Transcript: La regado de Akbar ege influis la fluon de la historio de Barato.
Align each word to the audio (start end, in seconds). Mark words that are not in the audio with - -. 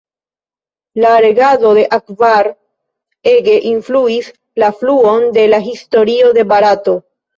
La 0.95 1.09
regado 1.25 1.75
de 1.77 1.83
Akbar 1.97 2.49
ege 3.33 3.53
influis 3.73 4.33
la 4.65 4.73
fluon 4.81 5.29
de 5.37 5.45
la 5.53 5.61
historio 5.69 6.33
de 6.41 6.47
Barato. 6.55 6.97